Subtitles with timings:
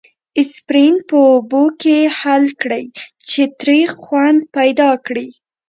[0.41, 2.85] اسپرین په اوبو کې حل کړئ
[3.29, 5.27] چې تریخ خوند پیدا کړي.